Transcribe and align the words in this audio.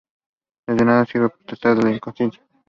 De 0.67 0.83
nada 0.83 1.01
le 1.01 1.05
sirve 1.11 1.29
protestar 1.29 1.75
de 1.75 1.81
su 1.83 1.87
inocencia. 1.89 2.43